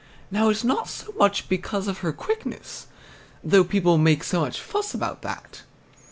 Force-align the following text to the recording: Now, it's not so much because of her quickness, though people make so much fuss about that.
Now, 0.31 0.49
it's 0.49 0.63
not 0.63 0.87
so 0.89 1.13
much 1.19 1.47
because 1.47 1.87
of 1.87 1.99
her 1.99 2.11
quickness, 2.11 2.87
though 3.43 3.63
people 3.63 3.99
make 3.99 4.23
so 4.23 4.41
much 4.41 4.59
fuss 4.59 4.95
about 4.95 5.21
that. 5.21 5.61